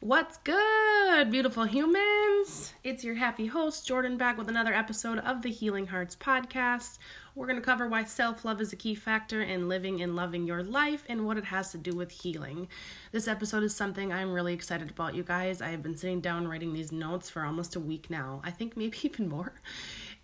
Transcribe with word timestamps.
What's 0.00 0.36
good, 0.36 1.30
beautiful 1.30 1.64
humans? 1.64 2.74
It's 2.84 3.02
your 3.02 3.14
happy 3.14 3.46
host, 3.46 3.86
Jordan, 3.86 4.18
back 4.18 4.36
with 4.36 4.46
another 4.46 4.74
episode 4.74 5.18
of 5.20 5.40
the 5.40 5.50
Healing 5.50 5.86
Hearts 5.86 6.14
podcast. 6.14 6.98
We're 7.34 7.46
going 7.46 7.58
to 7.58 7.64
cover 7.64 7.88
why 7.88 8.04
self 8.04 8.44
love 8.44 8.60
is 8.60 8.74
a 8.74 8.76
key 8.76 8.94
factor 8.94 9.40
in 9.40 9.70
living 9.70 10.02
and 10.02 10.14
loving 10.14 10.46
your 10.46 10.62
life 10.62 11.04
and 11.08 11.24
what 11.24 11.38
it 11.38 11.46
has 11.46 11.72
to 11.72 11.78
do 11.78 11.96
with 11.96 12.10
healing. 12.10 12.68
This 13.10 13.26
episode 13.26 13.62
is 13.62 13.74
something 13.74 14.12
I'm 14.12 14.34
really 14.34 14.52
excited 14.52 14.90
about, 14.90 15.14
you 15.14 15.22
guys. 15.22 15.62
I 15.62 15.68
have 15.68 15.82
been 15.82 15.96
sitting 15.96 16.20
down 16.20 16.46
writing 16.46 16.74
these 16.74 16.92
notes 16.92 17.30
for 17.30 17.42
almost 17.42 17.74
a 17.74 17.80
week 17.80 18.10
now, 18.10 18.42
I 18.44 18.50
think 18.50 18.76
maybe 18.76 18.98
even 19.02 19.30
more, 19.30 19.54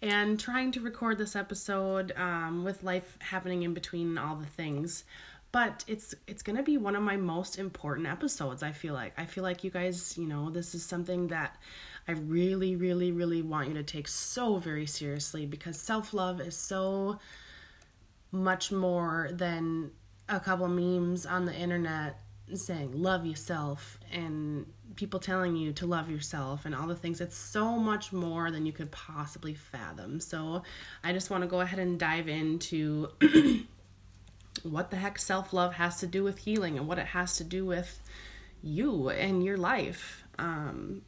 and 0.02 0.38
trying 0.38 0.72
to 0.72 0.80
record 0.80 1.16
this 1.16 1.34
episode 1.34 2.12
um, 2.16 2.62
with 2.62 2.82
life 2.82 3.16
happening 3.20 3.62
in 3.62 3.72
between 3.72 4.18
all 4.18 4.36
the 4.36 4.44
things 4.44 5.04
but 5.52 5.84
it's 5.86 6.14
it's 6.26 6.42
going 6.42 6.56
to 6.56 6.62
be 6.62 6.78
one 6.78 6.96
of 6.96 7.02
my 7.02 7.16
most 7.16 7.58
important 7.58 8.06
episodes 8.06 8.62
i 8.62 8.72
feel 8.72 8.94
like. 8.94 9.12
I 9.18 9.26
feel 9.26 9.44
like 9.44 9.62
you 9.62 9.70
guys 9.70 10.16
you 10.18 10.26
know 10.26 10.50
this 10.50 10.74
is 10.74 10.84
something 10.84 11.28
that 11.28 11.56
i 12.08 12.12
really 12.12 12.74
really 12.74 13.12
really 13.12 13.42
want 13.42 13.68
you 13.68 13.74
to 13.74 13.82
take 13.82 14.08
so 14.08 14.56
very 14.56 14.86
seriously 14.86 15.46
because 15.46 15.78
self-love 15.78 16.40
is 16.40 16.56
so 16.56 17.18
much 18.32 18.72
more 18.72 19.28
than 19.32 19.90
a 20.28 20.40
couple 20.40 20.66
memes 20.68 21.26
on 21.26 21.44
the 21.44 21.54
internet 21.54 22.18
saying 22.54 22.90
love 22.92 23.24
yourself 23.26 23.98
and 24.10 24.66
people 24.96 25.20
telling 25.20 25.56
you 25.56 25.72
to 25.72 25.86
love 25.86 26.10
yourself 26.10 26.66
and 26.66 26.74
all 26.74 26.86
the 26.86 26.94
things. 26.94 27.20
It's 27.20 27.36
so 27.36 27.78
much 27.78 28.12
more 28.12 28.50
than 28.50 28.66
you 28.66 28.72
could 28.72 28.90
possibly 28.90 29.54
fathom. 29.54 30.20
So 30.20 30.62
i 31.02 31.12
just 31.12 31.30
want 31.30 31.42
to 31.42 31.48
go 31.48 31.60
ahead 31.60 31.78
and 31.78 31.98
dive 31.98 32.28
into 32.28 33.08
what 34.62 34.90
the 34.90 34.96
heck 34.96 35.18
self 35.18 35.52
love 35.52 35.74
has 35.74 35.98
to 36.00 36.06
do 36.06 36.22
with 36.22 36.38
healing 36.38 36.78
and 36.78 36.86
what 36.86 36.98
it 36.98 37.06
has 37.06 37.36
to 37.36 37.44
do 37.44 37.64
with 37.64 38.02
you 38.62 39.10
and 39.10 39.44
your 39.44 39.56
life. 39.56 40.24
Um, 40.38 41.02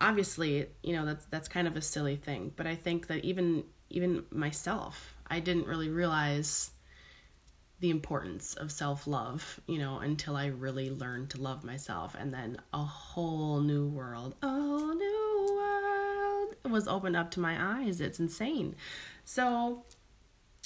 obviously, 0.00 0.66
you 0.82 0.94
know 0.94 1.04
that's 1.04 1.24
that's 1.26 1.48
kind 1.48 1.68
of 1.68 1.76
a 1.76 1.82
silly 1.82 2.16
thing, 2.16 2.52
but 2.56 2.66
I 2.66 2.74
think 2.74 3.06
that 3.08 3.24
even 3.24 3.64
even 3.90 4.24
myself, 4.30 5.14
I 5.26 5.40
didn't 5.40 5.66
really 5.66 5.88
realize 5.88 6.70
the 7.80 7.90
importance 7.90 8.54
of 8.54 8.72
self 8.72 9.06
love, 9.06 9.60
you 9.66 9.78
know, 9.78 9.98
until 9.98 10.36
I 10.36 10.46
really 10.46 10.90
learned 10.90 11.30
to 11.30 11.40
love 11.40 11.64
myself, 11.64 12.16
and 12.18 12.32
then 12.32 12.58
a 12.72 12.84
whole 12.84 13.60
new 13.60 13.86
world, 13.86 14.34
a 14.42 14.48
whole 14.48 14.94
new 14.94 15.56
world 15.56 16.56
was 16.70 16.88
opened 16.88 17.16
up 17.16 17.30
to 17.32 17.40
my 17.40 17.80
eyes. 17.80 18.00
It's 18.00 18.18
insane. 18.18 18.76
So 19.24 19.84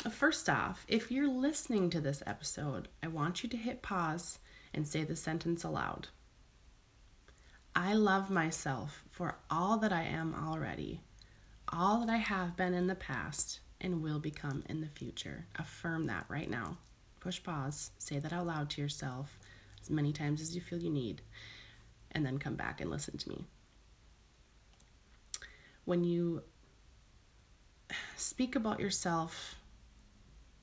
First 0.08 0.48
off, 0.48 0.86
if 0.88 1.10
you're 1.10 1.28
listening 1.28 1.90
to 1.90 2.00
this 2.00 2.22
episode, 2.26 2.88
I 3.02 3.08
want 3.08 3.42
you 3.42 3.50
to 3.50 3.56
hit 3.56 3.82
pause 3.82 4.38
and 4.72 4.88
say 4.88 5.04
the 5.04 5.14
sentence 5.14 5.62
aloud. 5.62 6.08
I 7.76 7.92
love 7.92 8.30
myself 8.30 9.04
for 9.10 9.36
all 9.50 9.76
that 9.78 9.92
I 9.92 10.04
am 10.04 10.34
already, 10.34 11.02
all 11.68 12.00
that 12.00 12.10
I 12.10 12.16
have 12.16 12.56
been 12.56 12.72
in 12.72 12.86
the 12.86 12.94
past, 12.94 13.60
and 13.78 14.02
will 14.02 14.18
become 14.18 14.64
in 14.70 14.80
the 14.80 14.88
future. 14.88 15.46
Affirm 15.56 16.06
that 16.06 16.24
right 16.28 16.48
now. 16.48 16.78
Push 17.20 17.42
pause, 17.42 17.90
say 17.98 18.18
that 18.18 18.32
out 18.32 18.46
loud 18.46 18.70
to 18.70 18.80
yourself 18.80 19.38
as 19.82 19.90
many 19.90 20.12
times 20.12 20.40
as 20.40 20.54
you 20.54 20.62
feel 20.62 20.78
you 20.78 20.90
need, 20.90 21.20
and 22.12 22.24
then 22.24 22.38
come 22.38 22.56
back 22.56 22.80
and 22.80 22.90
listen 22.90 23.18
to 23.18 23.28
me. 23.28 23.44
When 25.84 26.04
you 26.04 26.42
speak 28.16 28.56
about 28.56 28.80
yourself 28.80 29.56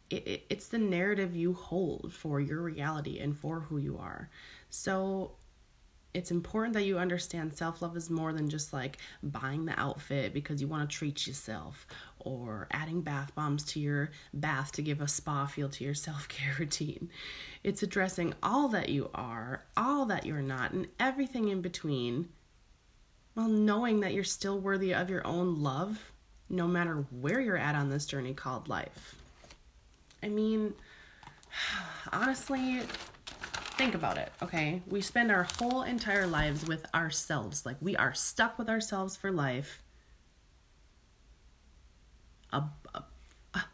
it, 0.09 0.27
it, 0.27 0.45
it's 0.49 0.67
the 0.67 0.77
narrative 0.77 1.35
you 1.35 1.53
hold 1.53 2.13
for 2.13 2.39
your 2.39 2.61
reality 2.61 3.19
and 3.19 3.35
for 3.37 3.61
who 3.61 3.77
you 3.77 3.97
are. 3.97 4.29
So 4.69 5.31
it's 6.13 6.31
important 6.31 6.73
that 6.73 6.85
you 6.85 6.97
understand 6.97 7.53
self 7.53 7.81
love 7.81 7.95
is 7.95 8.09
more 8.09 8.33
than 8.33 8.49
just 8.49 8.73
like 8.73 8.97
buying 9.21 9.65
the 9.65 9.79
outfit 9.79 10.33
because 10.33 10.61
you 10.61 10.67
want 10.67 10.89
to 10.89 10.95
treat 10.95 11.27
yourself 11.27 11.85
or 12.19 12.67
adding 12.71 13.01
bath 13.01 13.35
bombs 13.35 13.63
to 13.63 13.79
your 13.79 14.11
bath 14.33 14.71
to 14.73 14.81
give 14.81 15.01
a 15.01 15.07
spa 15.07 15.45
feel 15.45 15.69
to 15.69 15.83
your 15.83 15.93
self 15.93 16.27
care 16.27 16.55
routine. 16.59 17.09
It's 17.63 17.83
addressing 17.83 18.33
all 18.41 18.69
that 18.69 18.89
you 18.89 19.09
are, 19.13 19.63
all 19.75 20.05
that 20.05 20.25
you're 20.25 20.41
not, 20.41 20.71
and 20.71 20.87
everything 20.99 21.49
in 21.49 21.61
between 21.61 22.29
while 23.35 23.47
knowing 23.47 23.99
that 23.99 24.13
you're 24.13 24.23
still 24.23 24.59
worthy 24.59 24.95
of 24.95 25.11
your 25.11 25.25
own 25.27 25.61
love 25.61 26.11
no 26.49 26.67
matter 26.67 27.05
where 27.11 27.39
you're 27.39 27.57
at 27.57 27.75
on 27.75 27.89
this 27.89 28.05
journey 28.05 28.33
called 28.33 28.67
life. 28.67 29.15
I 30.23 30.29
mean, 30.29 30.73
honestly, 32.11 32.81
think 33.77 33.95
about 33.95 34.17
it, 34.17 34.31
okay? 34.41 34.81
We 34.87 35.01
spend 35.01 35.31
our 35.31 35.47
whole 35.59 35.83
entire 35.83 36.27
lives 36.27 36.65
with 36.65 36.85
ourselves. 36.93 37.65
Like, 37.65 37.77
we 37.81 37.95
are 37.95 38.13
stuck 38.13 38.57
with 38.57 38.69
ourselves 38.69 39.15
for 39.15 39.31
life. 39.31 39.83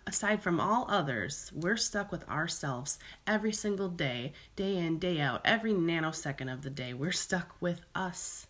aside 0.06 0.44
from 0.44 0.59
all 0.59 0.86
others, 0.90 1.52
we're 1.53 1.78
stuck 1.78 2.12
with 2.12 2.28
ourselves 2.30 3.00
every 3.26 3.52
single 3.53 3.90
day, 3.90 4.34
day 4.56 4.78
in, 4.78 5.00
day 5.00 5.20
out, 5.20 5.42
every 5.46 5.74
nanosecond 5.74 6.52
of 6.52 6.64
the 6.64 6.70
day. 6.70 6.94
We're 6.94 7.12
stuck 7.12 7.56
with 7.62 7.82
us. 7.96 8.48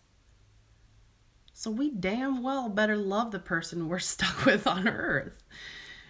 So 1.52 1.70
we 1.70 1.90
damn 1.90 2.42
well 2.42 2.68
better 2.68 2.96
love 2.96 3.30
the 3.30 3.38
person 3.38 3.88
we're 3.88 3.98
stuck 4.00 4.44
with 4.44 4.66
on 4.66 4.88
earth 4.88 5.44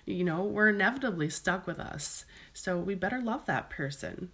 you 0.07 0.25
know, 0.25 0.43
we're 0.43 0.69
inevitably 0.69 1.31
stuck 1.31 1.67
with 1.67 1.79
us. 1.79 2.25
So 2.53 2.79
we 2.79 2.95
better 2.95 3.21
love 3.21 3.47
that 3.47 3.71
person. 3.71 4.31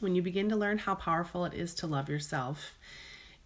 When 0.00 0.14
you 0.14 0.22
begin 0.22 0.48
to 0.50 0.56
learn 0.56 0.78
how 0.78 0.94
powerful 0.94 1.44
it 1.44 1.54
is 1.54 1.74
to 1.76 1.86
love 1.86 2.08
yourself, 2.08 2.78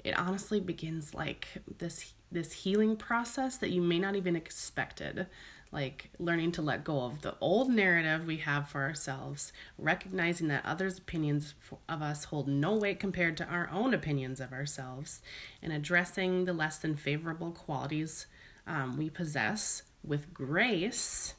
it 0.03 0.19
honestly 0.19 0.61
begins 0.61 1.15
like 1.15 1.49
this 1.79 2.13
this 2.33 2.53
healing 2.53 2.97
process 2.97 3.57
that 3.57 3.71
you 3.71 3.83
may 3.83 3.99
not 3.99 4.15
even 4.15 4.37
expected 4.37 5.27
like 5.73 6.11
learning 6.19 6.53
to 6.53 6.63
let 6.63 6.85
go 6.85 7.03
of 7.03 7.23
the 7.23 7.35
old 7.41 7.71
narrative 7.71 8.27
we 8.27 8.39
have 8.39 8.69
for 8.69 8.83
ourselves, 8.83 9.53
recognizing 9.79 10.49
that 10.49 10.67
others' 10.67 10.99
opinions 10.99 11.55
of 11.89 12.03
us 12.03 12.25
hold 12.25 12.49
no 12.49 12.75
weight 12.75 12.99
compared 12.99 13.37
to 13.37 13.47
our 13.47 13.69
own 13.71 13.95
opinions 13.95 14.41
of 14.41 14.53
ourselves, 14.53 15.23
and 15.63 15.73
addressing 15.73 16.45
the 16.45 16.53
less 16.53 16.79
than 16.79 16.97
favorable 16.97 17.53
qualities 17.53 18.27
um, 18.67 18.97
we 18.97 19.09
possess 19.09 19.83
with 20.03 20.33
grace 20.33 21.35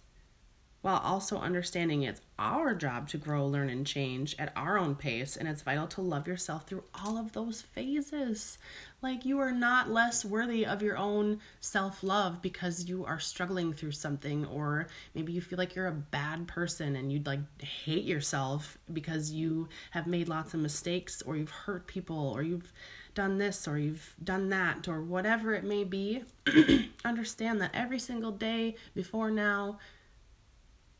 while 0.82 0.98
also 0.98 1.38
understanding 1.38 2.02
it's 2.02 2.22
our 2.40 2.74
job 2.74 3.08
to 3.08 3.18
grow, 3.18 3.46
learn, 3.46 3.70
and 3.70 3.86
change 3.86 4.36
at 4.40 4.52
our 4.56 4.80
own 4.80 4.96
pace. 4.96 5.38
And 5.38 5.48
it's 5.48 5.62
vital 5.62 5.88
to 5.88 6.02
love 6.02 6.28
yourself 6.28 6.66
through 6.66 6.84
all 6.96 7.18
of 7.18 7.34
those 7.34 7.62
phases. 7.62 8.58
Like, 9.02 9.24
you 9.24 9.40
are 9.40 9.52
not 9.52 9.92
less 9.92 10.26
worthy 10.26 10.66
of 10.66 10.82
your 10.82 10.98
own 10.98 11.40
self 11.60 12.02
love 12.02 12.42
because 12.42 12.86
you 12.90 13.06
are 13.06 13.20
struggling 13.20 13.74
through 13.74 13.92
something, 13.92 14.46
or 14.46 14.88
maybe 15.14 15.34
you 15.34 15.42
feel 15.42 15.60
like 15.60 15.76
you're 15.76 15.88
a 15.88 15.92
bad 15.92 16.48
person 16.48 16.96
and 16.96 17.12
you'd 17.12 17.28
like 17.28 17.42
hate 17.62 18.06
yourself 18.06 18.78
because 18.92 19.32
you 19.32 19.70
have 19.92 20.08
made 20.08 20.30
lots 20.30 20.56
of 20.56 20.60
mistakes, 20.60 21.22
or 21.22 21.38
you've 21.38 21.52
hurt 21.52 21.86
people, 21.86 22.32
or 22.36 22.42
you've 22.42 22.74
done 23.14 23.38
this 23.38 23.68
or 23.68 23.78
you've 23.78 24.16
done 24.24 24.50
that 24.50 24.88
or 24.88 25.02
whatever 25.02 25.54
it 25.54 25.64
may 25.64 25.84
be, 25.84 26.24
understand 27.06 27.62
that 27.62 27.72
every 27.74 28.00
single 28.00 28.32
day 28.32 28.76
before 28.94 29.32
now 29.32 29.80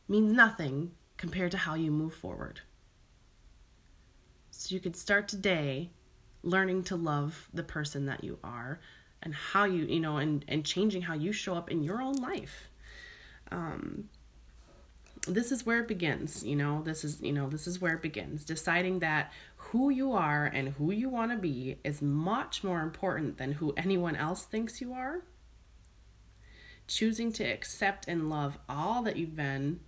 means 0.08 0.32
nothing 0.32 0.92
compared 1.16 1.50
to 1.52 1.56
how 1.56 1.74
you 1.74 1.90
move 1.90 2.14
forward. 2.14 2.60
So 4.50 4.74
you 4.74 4.80
could 4.80 4.96
start 4.96 5.28
today 5.28 5.90
learning 6.42 6.84
to 6.84 6.96
love 6.96 7.48
the 7.54 7.62
person 7.62 8.06
that 8.06 8.22
you 8.24 8.38
are 8.42 8.80
and 9.22 9.34
how 9.34 9.64
you, 9.64 9.84
you 9.84 10.00
know, 10.00 10.16
and, 10.16 10.44
and 10.48 10.64
changing 10.64 11.02
how 11.02 11.14
you 11.14 11.32
show 11.32 11.54
up 11.54 11.70
in 11.70 11.82
your 11.82 12.02
own 12.02 12.14
life. 12.14 12.68
Um, 13.50 14.08
this 15.28 15.52
is 15.52 15.64
where 15.64 15.78
it 15.80 15.86
begins, 15.86 16.44
you 16.44 16.56
know, 16.56 16.82
this 16.82 17.04
is, 17.04 17.20
you 17.20 17.32
know, 17.32 17.48
this 17.48 17.68
is 17.68 17.80
where 17.80 17.94
it 17.94 18.02
begins. 18.02 18.44
Deciding 18.44 18.98
that 18.98 19.32
who 19.72 19.88
you 19.88 20.12
are 20.12 20.44
and 20.44 20.68
who 20.68 20.92
you 20.92 21.08
want 21.08 21.32
to 21.32 21.38
be 21.38 21.78
is 21.82 22.02
much 22.02 22.62
more 22.62 22.82
important 22.82 23.38
than 23.38 23.52
who 23.52 23.72
anyone 23.74 24.14
else 24.14 24.44
thinks 24.44 24.82
you 24.82 24.92
are. 24.92 25.22
Choosing 26.86 27.32
to 27.32 27.44
accept 27.44 28.06
and 28.06 28.28
love 28.28 28.58
all 28.68 29.02
that 29.02 29.16
you've 29.16 29.34
been, 29.34 29.80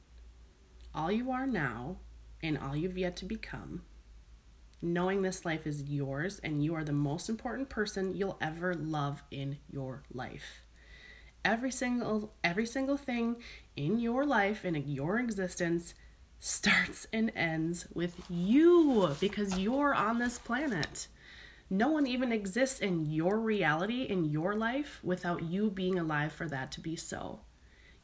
all 0.94 1.12
you 1.12 1.31
are 1.31 1.47
now, 1.47 1.99
and 2.43 2.56
all 2.56 2.75
you've 2.75 2.97
yet 2.97 3.14
to 3.17 3.26
become. 3.26 3.82
Knowing 4.81 5.20
this 5.20 5.44
life 5.44 5.67
is 5.67 5.82
yours 5.82 6.41
and 6.43 6.64
you 6.64 6.75
are 6.75 6.85
the 6.85 6.93
most 6.93 7.29
important 7.29 7.69
person 7.69 8.17
you'll 8.17 8.38
ever 8.41 8.73
love 8.73 9.23
in 9.31 9.58
your 9.70 10.03
life. 10.11 10.62
Every 11.44 11.70
single 11.70 12.32
every 12.43 12.64
single 12.64 12.97
thing 12.97 13.37
in 13.76 13.99
your 13.99 14.25
life 14.25 14.64
in 14.64 14.76
your 14.88 15.19
existence 15.19 15.93
starts 16.46 17.06
and 17.11 17.32
ends 17.35 17.87
with 17.94 18.14
you 18.29 19.17
because 19.19 19.58
you're 19.58 19.94
on 19.94 20.19
this 20.19 20.38
planet. 20.38 21.08
No 21.70 21.88
one 21.88 22.06
even 22.06 22.32
exists 22.32 22.81
in 22.81 23.06
your 23.11 23.41
reality, 23.41 24.02
in 24.02 24.26
your 24.26 24.55
life, 24.55 25.00
without 25.02 25.43
you 25.43 25.70
being 25.70 25.99
alive 25.99 26.32
for 26.32 26.46
that 26.49 26.70
to 26.73 26.82
be 26.82 26.96
so. 26.96 27.41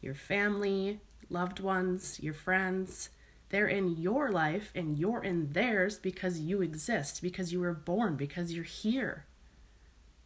Your 0.00 0.14
family, 0.14 1.00
loved 1.28 1.60
ones, 1.60 2.18
your 2.22 2.32
friends, 2.32 3.10
They're 3.50 3.68
in 3.68 3.96
your 3.96 4.30
life 4.30 4.72
and 4.74 4.96
you're 4.96 5.22
in 5.22 5.52
theirs 5.52 5.98
because 5.98 6.40
you 6.40 6.62
exist, 6.62 7.20
because 7.20 7.52
you 7.52 7.60
were 7.60 7.74
born, 7.74 8.16
because 8.16 8.52
you're 8.52 8.64
here. 8.64 9.26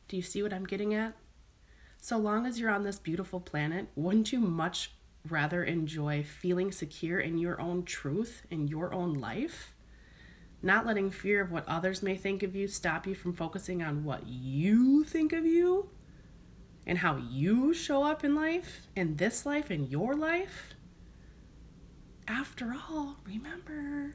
Do 0.08 0.16
you 0.16 0.22
see 0.22 0.43
what 0.43 0.52
I'm 0.52 0.66
getting 0.66 0.94
at? 0.94 1.14
So 2.00 2.19
long 2.19 2.46
as 2.46 2.61
you're 2.61 2.70
on 2.70 2.84
this 2.84 2.99
beautiful 2.99 3.40
planet, 3.40 3.88
wouldn't 3.96 4.31
you 4.31 4.40
much 4.40 4.93
rather 5.29 5.65
enjoy 5.65 6.23
feeling 6.23 6.71
secure 6.71 7.19
in 7.19 7.38
your 7.38 7.61
own 7.61 7.85
truth, 7.85 8.43
in 8.50 8.69
your 8.69 8.93
own 8.93 9.15
life? 9.15 9.75
Not 10.62 10.87
letting 10.87 11.11
fear 11.11 11.43
of 11.43 11.50
what 11.50 11.69
others 11.69 12.03
may 12.03 12.17
think 12.17 12.43
of 12.43 12.56
you 12.56 12.69
stop 12.69 13.06
you 13.06 13.15
from 13.15 13.32
focusing 13.32 13.82
on 13.82 14.05
what 14.05 14.26
you 14.26 15.05
think 15.05 15.32
of 15.32 15.44
you 15.44 15.91
and 16.87 16.99
how 16.99 17.17
you 17.17 17.75
show 17.75 18.03
up 18.03 18.25
in 18.25 18.35
life, 18.35 18.87
in 18.97 19.17
this 19.17 19.47
life, 19.47 19.71
in 19.71 19.85
your 19.85 20.15
life? 20.15 20.75
After 22.26 22.75
all, 22.88 23.17
remember, 23.26 24.15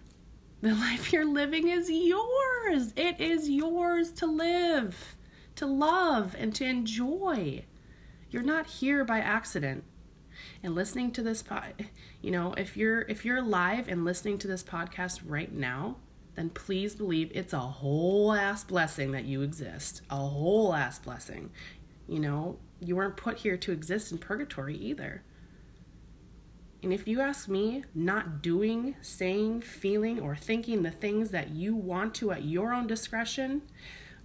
the 0.61 0.73
life 0.75 1.13
you're 1.13 1.25
living 1.25 1.67
is 1.67 1.89
yours. 1.89 2.93
It 2.95 3.19
is 3.19 3.49
yours 3.49 4.11
to 4.13 4.25
live, 4.25 5.15
to 5.55 5.65
love, 5.65 6.35
and 6.37 6.53
to 6.55 6.65
enjoy. 6.65 7.65
You're 8.31 8.43
not 8.43 8.67
here 8.67 9.05
by 9.05 9.19
accident. 9.19 9.83
And 10.61 10.75
listening 10.75 11.11
to 11.11 11.23
this 11.23 11.41
pod, 11.41 11.87
you 12.21 12.31
know, 12.31 12.53
if 12.53 12.75
you're 12.75 13.01
if 13.01 13.23
you're 13.23 13.41
live 13.41 13.87
and 13.87 14.03
listening 14.03 14.37
to 14.39 14.47
this 14.47 14.63
podcast 14.63 15.21
right 15.25 15.51
now, 15.53 15.95
then 16.35 16.49
please 16.49 16.95
believe 16.95 17.31
it's 17.33 17.53
a 17.53 17.59
whole 17.59 18.33
ass 18.33 18.63
blessing 18.63 19.11
that 19.11 19.25
you 19.25 19.41
exist. 19.41 20.01
A 20.09 20.17
whole 20.17 20.73
ass 20.73 20.99
blessing. 20.99 21.51
You 22.07 22.19
know, 22.19 22.57
you 22.81 22.95
weren't 22.95 23.17
put 23.17 23.37
here 23.37 23.57
to 23.57 23.71
exist 23.71 24.11
in 24.11 24.17
purgatory 24.17 24.75
either. 24.75 25.23
And 26.81 26.93
if 26.93 27.07
you 27.07 27.19
ask 27.19 27.49
me, 27.49 27.83
not 27.93 28.41
doing, 28.41 28.95
saying, 29.01 29.61
feeling, 29.61 30.19
or 30.19 30.35
thinking 30.35 30.83
the 30.83 30.91
things 30.91 31.31
that 31.31 31.49
you 31.49 31.75
want 31.75 32.15
to 32.15 32.31
at 32.31 32.45
your 32.45 32.73
own 32.73 32.87
discretion, 32.87 33.63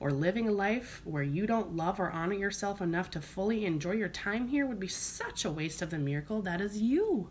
or 0.04 0.10
living 0.10 0.46
a 0.46 0.52
life 0.52 1.00
where 1.06 1.22
you 1.22 1.46
don't 1.46 1.74
love 1.74 1.98
or 1.98 2.10
honor 2.10 2.34
yourself 2.34 2.82
enough 2.82 3.08
to 3.08 3.22
fully 3.22 3.64
enjoy 3.64 3.92
your 3.92 4.06
time 4.06 4.48
here 4.48 4.66
would 4.66 4.78
be 4.78 4.86
such 4.86 5.46
a 5.46 5.50
waste 5.50 5.80
of 5.80 5.88
the 5.88 5.96
miracle 5.96 6.42
that 6.42 6.60
is 6.60 6.76
you. 6.76 7.30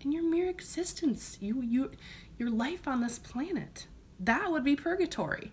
And 0.00 0.14
your 0.14 0.22
mere 0.22 0.48
existence, 0.48 1.36
you 1.40 1.60
you 1.60 1.90
your 2.38 2.50
life 2.50 2.86
on 2.86 3.00
this 3.00 3.18
planet. 3.18 3.88
That 4.20 4.52
would 4.52 4.62
be 4.62 4.76
purgatory. 4.76 5.50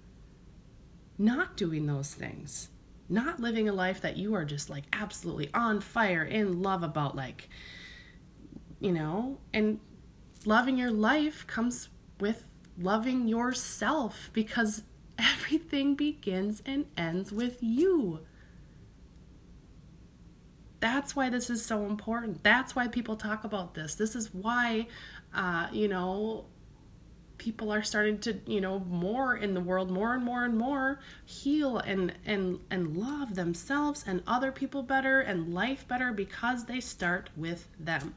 Not 1.18 1.58
doing 1.58 1.88
those 1.88 2.14
things. 2.14 2.70
Not 3.10 3.40
living 3.40 3.68
a 3.68 3.74
life 3.74 4.02
that 4.02 4.18
you 4.18 4.36
are 4.36 4.46
just 4.46 4.70
like 4.70 4.84
absolutely 4.94 5.50
on 5.52 5.82
fire 5.82 6.24
in 6.24 6.62
love 6.62 6.84
about 6.84 7.16
like 7.16 7.50
you 8.80 8.92
know, 8.92 9.40
and 9.52 9.80
loving 10.46 10.78
your 10.78 10.92
life 10.92 11.48
comes 11.48 11.90
with 12.20 12.46
loving 12.78 13.28
yourself 13.28 14.30
because 14.32 14.84
everything 15.22 15.96
begins 15.96 16.62
and 16.66 16.86
ends 16.98 17.32
with 17.32 17.58
you. 17.62 18.20
That's 20.80 21.16
why 21.16 21.30
this 21.30 21.50
is 21.50 21.64
so 21.64 21.86
important. 21.86 22.44
That's 22.44 22.76
why 22.76 22.88
people 22.88 23.16
talk 23.16 23.44
about 23.44 23.76
this. 23.76 23.96
This 23.96 24.16
is 24.16 24.34
why, 24.34 24.88
uh, 25.34 25.68
you 25.72 25.88
know, 25.88 26.46
people 27.38 27.72
are 27.72 27.84
starting 27.84 28.18
to, 28.20 28.40
you 28.48 28.62
know, 28.62 28.80
more 28.80 29.36
in 29.36 29.54
the 29.54 29.62
world, 29.62 29.92
more 29.92 30.14
and 30.16 30.24
more 30.24 30.44
and 30.44 30.58
more 30.58 31.00
heal 31.26 31.78
and 31.78 32.14
and 32.26 32.60
and 32.72 32.98
love 32.98 33.36
themselves 33.36 34.04
and 34.08 34.24
other 34.26 34.52
people 34.52 34.82
better 34.82 35.20
and 35.20 35.54
life 35.54 35.88
better 35.88 36.12
because 36.12 36.66
they 36.66 36.80
start 36.80 37.30
with 37.36 37.68
them. 37.80 38.16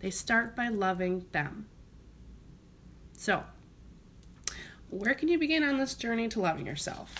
They 0.00 0.10
start 0.10 0.54
by 0.54 0.68
loving 0.68 1.24
them. 1.32 1.66
So, 3.12 3.44
where 4.90 5.14
can 5.14 5.28
you 5.28 5.38
begin 5.38 5.62
on 5.62 5.78
this 5.78 5.94
journey 5.94 6.28
to 6.28 6.40
loving 6.40 6.66
yourself? 6.66 7.14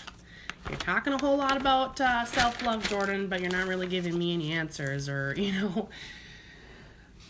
You're 0.69 0.77
talking 0.79 1.13
a 1.13 1.17
whole 1.17 1.37
lot 1.37 1.57
about 1.57 1.99
uh, 2.01 2.25
self 2.25 2.65
love, 2.65 2.87
Jordan, 2.89 3.27
but 3.27 3.41
you're 3.41 3.51
not 3.51 3.67
really 3.67 3.87
giving 3.87 4.17
me 4.17 4.33
any 4.33 4.51
answers, 4.51 5.07
or, 5.07 5.33
you 5.37 5.53
know. 5.53 5.89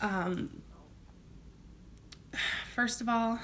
Um, 0.01 0.62
first 2.74 3.01
of 3.01 3.10
all, 3.10 3.39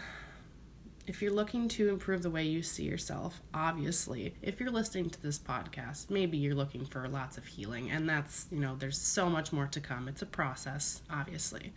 if 1.06 1.22
you're 1.22 1.34
looking 1.34 1.68
to 1.68 1.90
improve 1.90 2.24
the 2.24 2.30
way 2.30 2.44
you 2.44 2.64
see 2.64 2.84
yourself, 2.84 3.42
obviously, 3.54 4.34
if 4.42 4.60
you're 4.60 4.72
listening 4.72 5.10
to 5.10 5.22
this 5.22 5.38
podcast, 5.38 6.10
maybe 6.10 6.38
you're 6.38 6.56
looking 6.56 6.86
for 6.86 7.08
lots 7.08 7.38
of 7.38 7.46
healing, 7.46 7.92
and 7.92 8.08
that's, 8.08 8.48
you 8.52 8.60
know, 8.60 8.76
there's 8.78 9.00
so 9.00 9.30
much 9.30 9.52
more 9.52 9.68
to 9.68 9.80
come. 9.80 10.08
It's 10.08 10.22
a 10.22 10.28
process, 10.28 11.02
obviously 11.10 11.74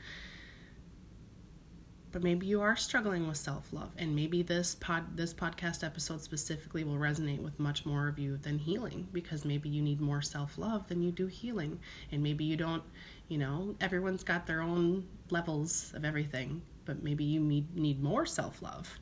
but 2.16 2.22
maybe 2.22 2.46
you 2.46 2.62
are 2.62 2.76
struggling 2.76 3.28
with 3.28 3.36
self-love 3.36 3.90
and 3.98 4.16
maybe 4.16 4.42
this 4.42 4.74
pod 4.76 5.04
this 5.18 5.34
podcast 5.34 5.84
episode 5.84 6.22
specifically 6.22 6.82
will 6.82 6.96
resonate 6.96 7.42
with 7.42 7.60
much 7.60 7.84
more 7.84 8.08
of 8.08 8.18
you 8.18 8.38
than 8.38 8.58
healing 8.58 9.06
because 9.12 9.44
maybe 9.44 9.68
you 9.68 9.82
need 9.82 10.00
more 10.00 10.22
self-love 10.22 10.88
than 10.88 11.02
you 11.02 11.12
do 11.12 11.26
healing. 11.26 11.78
And 12.10 12.22
maybe 12.22 12.42
you 12.42 12.56
don't 12.56 12.82
you 13.28 13.36
know 13.36 13.76
everyone's 13.82 14.24
got 14.24 14.46
their 14.46 14.62
own 14.62 15.06
levels 15.28 15.92
of 15.94 16.06
everything 16.06 16.62
but 16.86 17.02
maybe 17.02 17.22
you 17.22 17.38
need 17.38 17.76
need 17.76 18.02
more 18.02 18.24
self-love. 18.24 18.98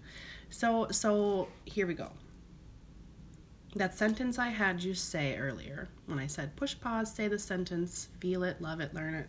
So 0.50 0.88
so 0.90 1.46
here 1.66 1.86
we 1.86 1.94
go. 1.94 2.10
That 3.76 3.96
sentence 3.96 4.40
I 4.40 4.48
had 4.48 4.82
you 4.82 4.92
say 4.92 5.38
earlier 5.38 5.86
when 6.06 6.18
I 6.18 6.26
said 6.26 6.56
push 6.56 6.74
pause, 6.80 7.14
say 7.14 7.28
the 7.28 7.38
sentence, 7.38 8.08
feel 8.18 8.42
it, 8.42 8.60
love 8.60 8.80
it, 8.80 8.92
learn 8.92 9.14
it, 9.14 9.28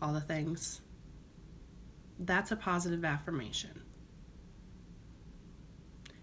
all 0.00 0.14
the 0.14 0.22
things 0.22 0.80
that's 2.26 2.52
a 2.52 2.56
positive 2.56 3.04
affirmation. 3.04 3.82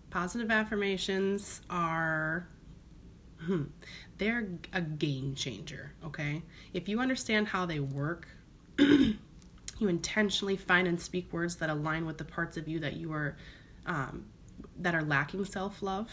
Positive 0.09 0.49
affirmations 0.49 1.61
are 1.69 2.47
hmm, 3.41 3.63
they're 4.17 4.47
a 4.73 4.81
game 4.81 5.35
changer, 5.35 5.93
okay? 6.03 6.41
If 6.73 6.89
you 6.89 6.99
understand 6.99 7.47
how 7.47 7.65
they 7.65 7.79
work, 7.79 8.27
you 8.79 9.17
intentionally 9.79 10.57
find 10.57 10.87
and 10.87 10.99
speak 10.99 11.31
words 11.31 11.55
that 11.57 11.69
align 11.69 12.05
with 12.05 12.17
the 12.17 12.25
parts 12.25 12.57
of 12.57 12.67
you 12.67 12.79
that 12.79 12.97
you 12.97 13.11
are 13.13 13.37
um, 13.85 14.25
that 14.77 14.93
are 14.93 15.03
lacking 15.03 15.45
self-love, 15.45 16.09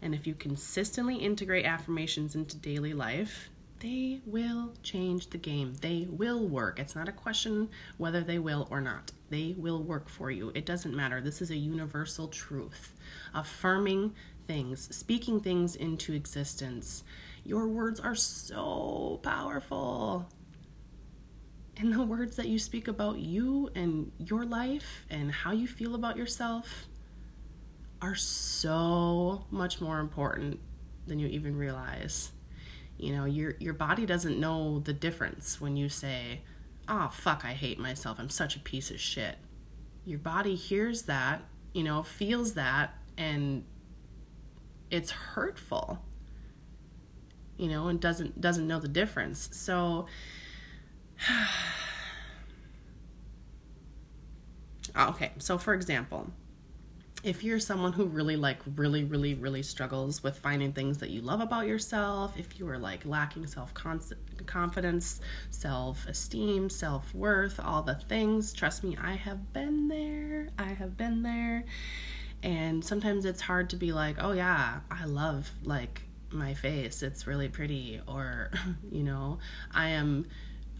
and 0.00 0.14
if 0.14 0.26
you 0.26 0.34
consistently 0.34 1.16
integrate 1.16 1.64
affirmations 1.64 2.34
into 2.34 2.56
daily 2.56 2.94
life, 2.94 3.49
they 3.80 4.20
will 4.26 4.74
change 4.82 5.30
the 5.30 5.38
game. 5.38 5.74
They 5.80 6.06
will 6.08 6.46
work. 6.46 6.78
It's 6.78 6.94
not 6.94 7.08
a 7.08 7.12
question 7.12 7.70
whether 7.96 8.20
they 8.20 8.38
will 8.38 8.68
or 8.70 8.80
not. 8.80 9.12
They 9.30 9.54
will 9.56 9.82
work 9.82 10.08
for 10.08 10.30
you. 10.30 10.52
It 10.54 10.66
doesn't 10.66 10.94
matter. 10.94 11.20
This 11.20 11.40
is 11.40 11.50
a 11.50 11.56
universal 11.56 12.28
truth. 12.28 12.92
Affirming 13.34 14.14
things, 14.46 14.94
speaking 14.94 15.40
things 15.40 15.76
into 15.76 16.12
existence. 16.12 17.04
Your 17.44 17.68
words 17.68 18.00
are 18.00 18.14
so 18.14 19.18
powerful. 19.22 20.28
And 21.78 21.92
the 21.94 22.02
words 22.02 22.36
that 22.36 22.48
you 22.48 22.58
speak 22.58 22.86
about 22.86 23.18
you 23.18 23.70
and 23.74 24.12
your 24.18 24.44
life 24.44 25.06
and 25.08 25.32
how 25.32 25.52
you 25.52 25.66
feel 25.66 25.94
about 25.94 26.18
yourself 26.18 26.86
are 28.02 28.14
so 28.14 29.46
much 29.50 29.80
more 29.80 30.00
important 30.00 30.60
than 31.06 31.18
you 31.18 31.28
even 31.28 31.56
realize. 31.56 32.32
You 33.02 33.14
know, 33.14 33.24
your 33.24 33.54
your 33.58 33.74
body 33.74 34.04
doesn't 34.06 34.38
know 34.38 34.80
the 34.80 34.92
difference 34.92 35.60
when 35.60 35.76
you 35.76 35.88
say, 35.88 36.42
"Oh, 36.88 37.08
fuck, 37.12 37.44
I 37.44 37.52
hate 37.54 37.78
myself. 37.78 38.18
I'm 38.20 38.28
such 38.28 38.56
a 38.56 38.60
piece 38.60 38.90
of 38.90 39.00
shit." 39.00 39.36
Your 40.04 40.18
body 40.18 40.54
hears 40.54 41.02
that, 41.02 41.42
you 41.72 41.82
know, 41.82 42.02
feels 42.02 42.54
that 42.54 42.94
and 43.16 43.64
it's 44.90 45.10
hurtful. 45.10 46.02
You 47.56 47.68
know, 47.68 47.88
and 47.88 48.00
doesn't 48.00 48.40
doesn't 48.40 48.66
know 48.66 48.80
the 48.80 48.88
difference. 48.88 49.48
So 49.52 50.06
ah, 54.94 55.10
okay, 55.10 55.32
so 55.38 55.58
for 55.58 55.74
example, 55.74 56.32
if 57.22 57.44
you're 57.44 57.60
someone 57.60 57.92
who 57.92 58.06
really 58.06 58.36
like 58.36 58.58
really 58.76 59.04
really 59.04 59.34
really 59.34 59.62
struggles 59.62 60.22
with 60.22 60.38
finding 60.38 60.72
things 60.72 60.98
that 60.98 61.10
you 61.10 61.20
love 61.20 61.40
about 61.40 61.66
yourself 61.66 62.32
if 62.38 62.58
you 62.58 62.66
are 62.68 62.78
like 62.78 63.04
lacking 63.04 63.46
self 63.46 63.74
confidence 64.46 65.20
self 65.50 66.06
esteem 66.06 66.70
self 66.70 67.14
worth 67.14 67.60
all 67.62 67.82
the 67.82 67.94
things 67.94 68.52
trust 68.52 68.82
me 68.82 68.96
i 69.02 69.12
have 69.12 69.52
been 69.52 69.88
there. 69.88 70.48
I 70.58 70.72
have 70.72 70.96
been 70.96 71.22
there. 71.22 71.64
And 72.42 72.82
sometimes 72.84 73.24
it's 73.24 73.42
hard 73.42 73.70
to 73.70 73.76
be 73.76 73.92
like 73.92 74.16
oh 74.18 74.32
yeah 74.32 74.80
i 74.90 75.04
love 75.04 75.50
like 75.64 76.02
my 76.32 76.54
face. 76.54 77.02
It's 77.02 77.26
really 77.26 77.48
pretty 77.48 78.00
or 78.06 78.50
you 78.90 79.02
know 79.02 79.38
i 79.74 79.88
am 79.88 80.26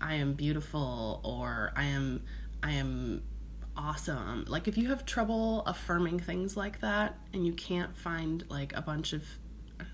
i 0.01 0.15
am 0.15 0.35
beautiful 0.35 1.21
or 1.25 1.73
i 1.77 1.85
am 1.85 2.23
i 2.63 2.73
am 2.73 3.23
awesome. 3.81 4.45
Like 4.47 4.69
if 4.69 4.77
you 4.77 4.89
have 4.89 5.07
trouble 5.07 5.63
affirming 5.63 6.21
things 6.21 6.57
like 6.57 6.81
that 6.81 7.19
and 7.33 7.47
you 7.47 7.53
can't 7.53 7.97
find 7.97 8.45
like 8.49 8.77
a 8.77 8.83
bunch 8.83 9.13
of 9.13 9.25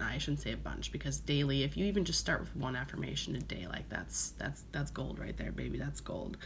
I 0.01 0.19
shouldn't 0.19 0.41
say 0.41 0.53
a 0.53 0.57
bunch 0.57 0.91
because 0.91 1.21
daily, 1.21 1.63
if 1.63 1.77
you 1.77 1.87
even 1.87 2.05
just 2.05 2.19
start 2.19 2.41
with 2.41 2.55
one 2.57 2.75
affirmation 2.75 3.37
a 3.37 3.41
day, 3.41 3.67
like 3.69 3.89
that's 3.89 4.31
that's 4.31 4.65
that's 4.73 4.91
gold 4.91 5.19
right 5.19 5.37
there, 5.37 5.53
baby. 5.53 5.79
That's 5.79 6.01
gold. 6.01 6.37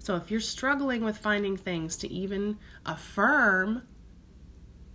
So 0.00 0.16
if 0.16 0.30
you're 0.30 0.40
struggling 0.40 1.04
with 1.04 1.16
finding 1.16 1.56
things 1.56 1.96
to 1.98 2.08
even 2.10 2.58
affirm 2.84 3.82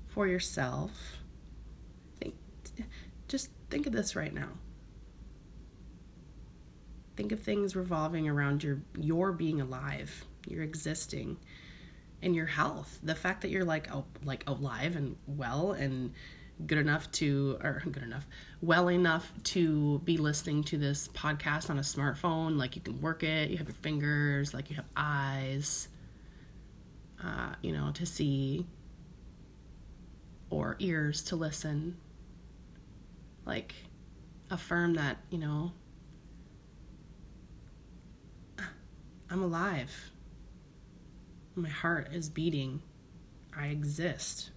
for 0.08 0.28
yourself, 0.28 0.92
think 2.20 2.36
just 3.28 3.50
think 3.70 3.88
of 3.88 3.94
this 3.94 4.16
right 4.16 4.34
now. 4.34 4.50
Think 7.16 7.32
of 7.32 7.40
things 7.40 7.76
revolving 7.76 8.28
around 8.28 8.64
your 8.64 8.82
your 9.00 9.32
being 9.32 9.62
alive, 9.62 10.26
your 10.46 10.62
existing, 10.62 11.38
and 12.24 12.36
your 12.36 12.46
health. 12.46 13.00
The 13.04 13.16
fact 13.16 13.42
that 13.42 13.52
you're 13.52 13.66
like 13.66 13.94
oh, 13.94 14.06
like 14.24 14.44
alive 14.48 14.96
and 14.96 15.18
well 15.28 15.74
and 15.74 16.14
good 16.66 16.78
enough 16.78 17.12
to 17.12 17.58
or 17.62 17.82
good 17.92 18.04
enough 18.04 18.28
well 18.62 18.90
enough 18.90 19.34
to 19.44 20.00
be 20.06 20.18
listening 20.18 20.64
to 20.64 20.78
this 20.78 21.08
podcast 21.10 21.70
on 21.70 21.80
a 21.80 21.82
smartphone 21.82 22.58
like 22.58 22.76
you 22.76 22.82
can 22.82 23.02
work 23.02 23.24
it 23.24 23.50
you 23.50 23.58
have 23.58 23.68
your 23.68 23.76
fingers 23.76 24.54
like 24.54 24.70
you 24.70 24.76
have 24.76 24.86
eyes 24.96 25.88
uh, 27.24 27.56
you 27.64 27.72
know 27.72 27.92
to 27.92 28.06
see 28.06 28.68
or 30.52 30.76
ears 30.78 31.24
to 31.24 31.36
listen 31.36 31.98
like 33.46 33.74
affirm 34.52 34.94
that 34.94 35.18
you 35.32 35.40
know 35.40 35.72
I'm 39.34 39.42
alive. 39.42 40.13
My 41.56 41.70
heart 41.70 42.14
is 42.14 42.30
beating. 42.30 42.82
I 43.56 43.68
exist. 43.68 44.50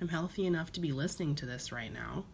I'm 0.00 0.08
healthy 0.08 0.46
enough 0.46 0.72
to 0.72 0.80
be 0.80 0.92
listening 0.92 1.34
to 1.36 1.46
this 1.46 1.70
right 1.70 1.92
now. 1.92 2.24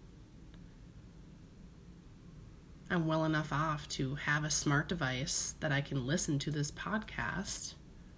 I'm 2.89 3.07
well 3.07 3.25
enough 3.25 3.53
off 3.53 3.89
to 3.91 4.15
have 4.15 4.45
a 4.45 4.51
smart 4.51 4.89
device 4.89 5.57
that 5.61 5.73
I 5.73 5.81
can 5.81 6.07
listen 6.07 6.39
to 6.41 6.51
this 6.51 6.71
podcast. 6.71 7.75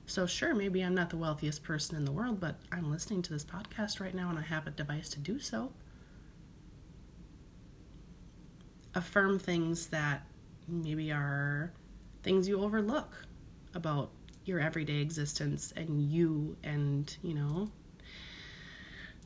So, 0.06 0.26
sure, 0.26 0.54
maybe 0.54 0.82
I'm 0.82 0.94
not 0.94 1.10
the 1.10 1.16
wealthiest 1.16 1.64
person 1.64 1.96
in 1.96 2.04
the 2.04 2.12
world, 2.12 2.38
but 2.38 2.56
I'm 2.70 2.90
listening 2.90 3.22
to 3.22 3.32
this 3.32 3.44
podcast 3.44 3.98
right 3.98 4.14
now 4.14 4.28
and 4.28 4.38
I 4.38 4.42
have 4.42 4.66
a 4.66 4.70
device 4.70 5.08
to 5.10 5.18
do 5.18 5.38
so. 5.38 5.72
Affirm 8.94 9.38
things 9.38 9.88
that 9.88 10.26
maybe 10.66 11.10
are 11.10 11.72
things 12.22 12.46
you 12.46 12.60
overlook 12.60 13.26
about 13.74 14.10
your 14.48 14.58
everyday 14.58 15.00
existence 15.00 15.72
and 15.76 16.00
you 16.00 16.56
and, 16.64 17.16
you 17.22 17.34
know. 17.34 17.70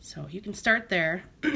So 0.01 0.27
you 0.29 0.41
can 0.41 0.53
start 0.53 0.89
there. 0.89 1.23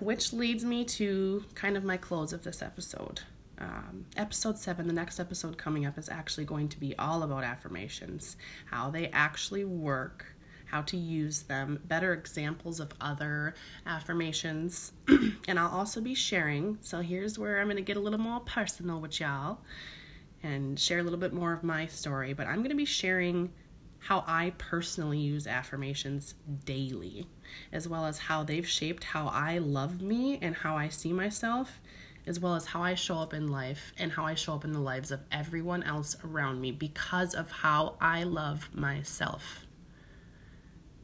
Which 0.00 0.32
leads 0.32 0.64
me 0.64 0.84
to 0.84 1.44
kind 1.54 1.76
of 1.76 1.84
my 1.84 1.96
close 1.96 2.32
of 2.32 2.44
this 2.44 2.62
episode. 2.62 3.20
Um, 3.58 4.06
episode 4.16 4.58
7, 4.58 4.86
the 4.86 4.92
next 4.92 5.20
episode 5.20 5.58
coming 5.58 5.84
up, 5.84 5.98
is 5.98 6.08
actually 6.08 6.44
going 6.44 6.68
to 6.70 6.80
be 6.80 6.96
all 6.98 7.22
about 7.22 7.44
affirmations, 7.44 8.36
how 8.66 8.90
they 8.90 9.08
actually 9.08 9.64
work, 9.64 10.34
how 10.66 10.82
to 10.82 10.96
use 10.96 11.42
them, 11.42 11.80
better 11.84 12.12
examples 12.12 12.80
of 12.80 12.92
other 13.00 13.54
affirmations. 13.86 14.92
and 15.48 15.58
I'll 15.58 15.70
also 15.70 16.00
be 16.00 16.14
sharing. 16.14 16.78
So 16.80 17.00
here's 17.00 17.38
where 17.38 17.60
I'm 17.60 17.66
going 17.66 17.76
to 17.76 17.82
get 17.82 17.96
a 17.96 18.00
little 18.00 18.18
more 18.18 18.40
personal 18.40 19.00
with 19.00 19.20
y'all 19.20 19.58
and 20.44 20.78
share 20.78 20.98
a 20.98 21.02
little 21.02 21.18
bit 21.18 21.32
more 21.32 21.52
of 21.52 21.64
my 21.64 21.86
story. 21.86 22.34
But 22.34 22.46
I'm 22.46 22.58
going 22.58 22.70
to 22.70 22.76
be 22.76 22.84
sharing 22.84 23.50
how 23.98 24.22
I 24.26 24.52
personally 24.58 25.18
use 25.18 25.46
affirmations 25.46 26.34
daily, 26.66 27.26
as 27.72 27.88
well 27.88 28.04
as 28.04 28.18
how 28.18 28.44
they've 28.44 28.66
shaped 28.66 29.02
how 29.02 29.28
I 29.28 29.58
love 29.58 30.02
me 30.02 30.38
and 30.42 30.54
how 30.54 30.76
I 30.76 30.90
see 30.90 31.12
myself, 31.12 31.80
as 32.26 32.38
well 32.38 32.54
as 32.54 32.66
how 32.66 32.82
I 32.82 32.94
show 32.94 33.16
up 33.16 33.32
in 33.32 33.48
life 33.48 33.94
and 33.98 34.12
how 34.12 34.26
I 34.26 34.34
show 34.34 34.54
up 34.54 34.64
in 34.64 34.72
the 34.72 34.80
lives 34.80 35.10
of 35.10 35.20
everyone 35.32 35.82
else 35.82 36.18
around 36.22 36.60
me 36.60 36.70
because 36.70 37.34
of 37.34 37.50
how 37.50 37.96
I 37.98 38.24
love 38.24 38.68
myself. 38.74 39.66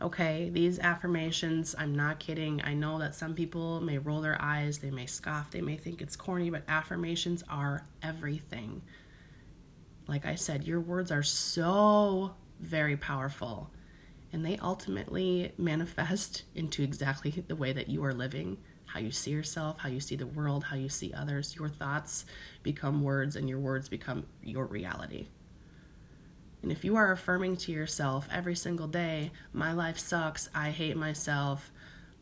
Okay, 0.03 0.51
these 0.51 0.79
affirmations, 0.79 1.75
I'm 1.79 1.95
not 1.95 2.21
kidding. 2.21 2.63
I 2.65 2.75
know 2.75 2.99
that 2.99 3.15
some 3.15 3.35
people 3.35 3.81
may 3.81 3.99
roll 3.99 4.21
their 4.21 4.41
eyes, 4.41 4.79
they 4.79 4.91
may 4.91 5.07
scoff, 5.07 5.51
they 5.51 5.61
may 5.61 5.77
think 5.77 6.03
it's 6.03 6.17
corny, 6.17 6.51
but 6.51 6.63
affirmations 6.69 7.45
are 7.49 7.87
everything. 8.03 8.83
Like 10.07 10.27
I 10.27 10.35
said, 10.35 10.65
your 10.65 10.81
words 10.81 11.11
are 11.11 11.23
so 11.23 12.35
very 12.59 12.97
powerful, 12.97 13.71
and 14.33 14.45
they 14.45 14.57
ultimately 14.59 15.53
manifest 15.57 16.45
into 16.55 16.83
exactly 16.83 17.45
the 17.47 17.57
way 17.57 17.73
that 17.73 17.89
you 17.89 18.05
are 18.05 18.15
living 18.15 18.59
how 18.93 18.99
you 18.99 19.11
see 19.11 19.31
yourself, 19.31 19.79
how 19.79 19.89
you 19.89 20.01
see 20.01 20.17
the 20.17 20.27
world, 20.27 20.65
how 20.65 20.77
you 20.77 20.89
see 20.89 21.13
others. 21.15 21.55
Your 21.55 21.69
thoughts 21.69 22.25
become 22.63 23.03
words, 23.03 23.37
and 23.37 23.49
your 23.49 23.61
words 23.61 23.89
become 23.89 24.27
your 24.43 24.67
reality. 24.67 25.29
And 26.63 26.73
if 26.73 26.85
you 26.85 26.97
are 26.97 27.13
affirming 27.13 27.57
to 27.59 27.73
yourself 27.73 28.29
every 28.33 28.57
single 28.57 28.89
day, 28.89 29.31
my 29.53 29.73
life 29.73 29.99
sucks, 29.99 30.51
I 30.55 30.71
hate 30.71 30.97
myself, 30.97 31.71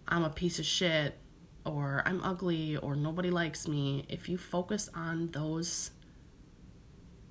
I'm 0.06 0.23
a 0.23 0.30
piece 0.30 0.58
of 0.58 0.66
shit, 0.66 1.18
or 1.64 2.02
I'm 2.04 2.23
ugly, 2.23 2.76
or 2.76 2.94
nobody 2.94 3.30
likes 3.30 3.66
me, 3.66 4.04
if 4.08 4.28
you 4.28 4.37
focus 4.37 4.90
on 4.94 5.30
those 5.32 5.90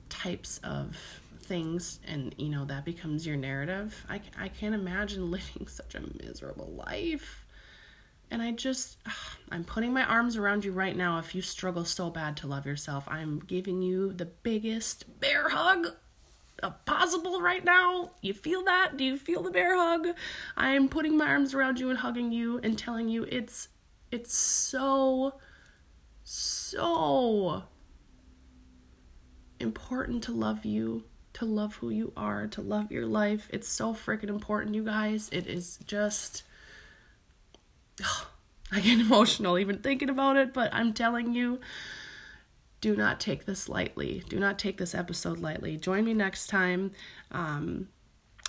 types 0.09 0.59
of 0.63 0.97
things 1.41 1.99
and 2.05 2.35
you 2.37 2.49
know 2.49 2.65
that 2.65 2.83
becomes 2.85 3.25
your 3.25 3.37
narrative, 3.37 4.05
I, 4.09 4.21
I 4.39 4.49
can't 4.49 4.75
imagine 4.75 5.31
living 5.31 5.67
such 5.67 5.95
a 5.95 6.01
miserable 6.23 6.71
life. 6.87 7.45
And 8.29 8.41
I 8.41 8.51
just, 8.51 8.97
I'm 9.51 9.63
putting 9.63 9.93
my 9.93 10.03
arms 10.03 10.35
around 10.35 10.65
you 10.65 10.73
right 10.73 10.95
now 10.97 11.17
if 11.17 11.33
you 11.33 11.41
struggle 11.41 11.85
so 11.85 12.09
bad 12.09 12.35
to 12.37 12.47
love 12.47 12.65
yourself. 12.65 13.05
I'm 13.07 13.39
giving 13.39 13.81
you 13.81 14.11
the 14.11 14.25
biggest 14.25 15.19
bear 15.21 15.49
hug 15.49 15.87
uh, 16.63 16.71
possible 16.85 17.39
right 17.41 17.63
now? 17.63 18.11
You 18.21 18.33
feel 18.33 18.63
that? 18.63 18.97
Do 18.97 19.03
you 19.03 19.17
feel 19.17 19.43
the 19.43 19.51
bear 19.51 19.75
hug? 19.75 20.07
I'm 20.55 20.89
putting 20.89 21.17
my 21.17 21.27
arms 21.27 21.53
around 21.53 21.79
you 21.79 21.89
and 21.89 21.99
hugging 21.99 22.31
you 22.31 22.59
and 22.63 22.77
telling 22.77 23.09
you 23.09 23.23
it's 23.29 23.69
it's 24.11 24.33
so 24.33 25.35
so 26.23 27.63
important 29.59 30.23
to 30.23 30.31
love 30.31 30.65
you, 30.65 31.03
to 31.33 31.45
love 31.45 31.75
who 31.75 31.89
you 31.89 32.13
are, 32.17 32.47
to 32.47 32.61
love 32.61 32.91
your 32.91 33.05
life. 33.05 33.47
It's 33.51 33.67
so 33.67 33.93
freaking 33.93 34.29
important, 34.29 34.75
you 34.75 34.83
guys. 34.83 35.29
It 35.31 35.47
is 35.47 35.79
just 35.85 36.43
I 38.71 38.79
get 38.81 38.99
emotional 38.99 39.57
even 39.57 39.79
thinking 39.79 40.09
about 40.09 40.37
it, 40.37 40.53
but 40.53 40.73
I'm 40.73 40.93
telling 40.93 41.33
you 41.33 41.59
do 42.79 42.95
not 42.95 43.19
take 43.19 43.45
this 43.45 43.67
lightly. 43.67 44.23
Do 44.29 44.39
not 44.39 44.59
take 44.59 44.77
this 44.77 44.93
episode 44.93 45.39
lightly. 45.39 45.77
Join 45.77 46.05
me 46.05 46.13
next 46.13 46.47
time 46.47 46.91
um, 47.31 47.87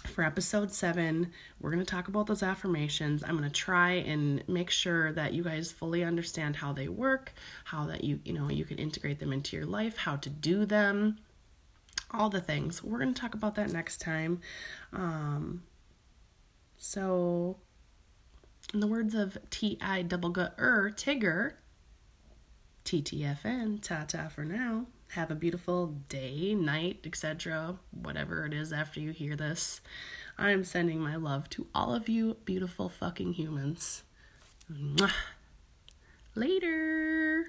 for 0.09 0.25
episode 0.25 0.73
seven. 0.73 1.33
We're 1.61 1.71
going 1.71 1.85
to 1.85 1.91
talk 1.91 2.09
about 2.09 2.27
those 2.27 2.43
affirmations. 2.43 3.23
I'm 3.23 3.37
going 3.37 3.49
to 3.49 3.55
try 3.55 3.93
and 3.93 4.43
make 4.49 4.71
sure 4.71 5.13
that 5.13 5.33
you 5.33 5.45
guys 5.45 5.71
fully 5.71 6.03
understand 6.03 6.57
how 6.57 6.73
they 6.73 6.89
work, 6.89 7.33
how 7.65 7.87
that 7.87 8.05
you, 8.05 8.21
you 8.25 8.33
know, 8.33 8.49
you 8.49 8.65
can 8.65 8.79
integrate 8.79 9.21
them 9.21 9.33
into 9.33 9.57
your 9.57 9.67
life, 9.67 9.97
how 9.99 10.17
to 10.17 10.31
do 10.31 10.65
them, 10.65 11.19
all 12.11 12.31
the 12.31 12.41
things. 12.41 12.83
We're 12.83 12.99
going 12.99 13.15
to 13.15 13.21
talk 13.21 13.35
about 13.35 13.55
that 13.57 13.71
next 13.71 14.01
time. 14.01 14.41
Um, 14.93 15.63
so, 16.77 17.57
in 18.73 18.81
the 18.81 18.87
words 18.87 19.15
of 19.15 19.39
T.I. 19.51 20.03
double 20.03 20.39
er 20.39 20.93
Tigger, 20.95 21.55
TTFN, 22.85 23.83
ta 23.83 24.05
ta 24.07 24.29
for 24.29 24.45
now. 24.45 24.87
Have 25.13 25.31
a 25.31 25.35
beautiful 25.35 25.87
day, 26.09 26.55
night, 26.55 27.01
etc., 27.05 27.79
whatever 27.91 28.45
it 28.45 28.53
is 28.53 28.73
after 28.73 29.01
you 29.01 29.11
hear 29.11 29.37
this. 29.37 29.81
I'm 30.37 30.65
sending 30.65 31.01
my 31.01 31.17
love 31.17 31.49
to 31.51 31.67
all 31.75 31.95
of 31.95 32.09
you 32.09 32.37
beautiful 32.45 32.89
fucking 32.89 33.33
humans. 33.33 34.03
Mwah. 34.71 35.13
Later. 36.35 37.47